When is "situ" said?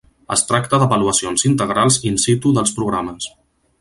2.25-2.55